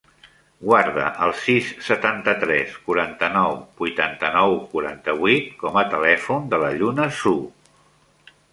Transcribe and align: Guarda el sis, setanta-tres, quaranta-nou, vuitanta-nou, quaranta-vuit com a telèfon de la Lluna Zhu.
Guarda 0.67 1.09
el 1.25 1.33
sis, 1.41 1.67
setanta-tres, 1.89 2.71
quaranta-nou, 2.87 3.59
vuitanta-nou, 3.83 4.57
quaranta-vuit 4.73 5.55
com 5.63 5.81
a 5.83 5.87
telèfon 5.95 6.49
de 6.55 6.63
la 6.65 6.75
Lluna 6.81 7.07
Zhu. 7.21 7.35